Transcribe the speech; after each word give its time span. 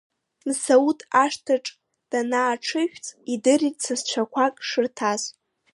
Мсауҭ 0.47 0.99
ашҭаҿы 1.23 1.71
данааҽыжәҵ, 2.09 3.05
идырит 3.33 3.77
сасцәақәак 3.85 4.55
шырҭаз. 4.67 5.21